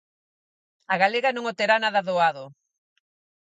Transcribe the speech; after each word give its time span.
A 0.93 0.95
galega 1.03 1.33
non 1.35 1.49
o 1.51 1.53
terá 1.59 1.75
nada 1.79 2.01
doado. 2.07 2.45